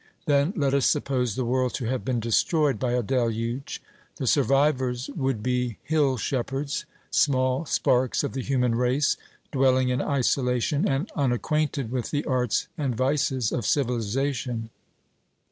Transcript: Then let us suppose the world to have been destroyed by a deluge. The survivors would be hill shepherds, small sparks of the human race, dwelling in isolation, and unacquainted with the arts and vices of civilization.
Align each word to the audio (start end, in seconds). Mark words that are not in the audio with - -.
Then 0.25 0.51
let 0.55 0.73
us 0.73 0.87
suppose 0.87 1.35
the 1.35 1.45
world 1.45 1.75
to 1.75 1.85
have 1.85 2.03
been 2.03 2.19
destroyed 2.19 2.79
by 2.79 2.93
a 2.93 3.03
deluge. 3.03 3.83
The 4.15 4.25
survivors 4.25 5.11
would 5.15 5.43
be 5.43 5.77
hill 5.83 6.17
shepherds, 6.17 6.85
small 7.11 7.65
sparks 7.67 8.23
of 8.23 8.33
the 8.33 8.41
human 8.41 8.73
race, 8.73 9.15
dwelling 9.51 9.89
in 9.89 10.01
isolation, 10.01 10.87
and 10.87 11.11
unacquainted 11.15 11.91
with 11.91 12.09
the 12.09 12.25
arts 12.25 12.67
and 12.79 12.97
vices 12.97 13.51
of 13.51 13.63
civilization. 13.63 14.71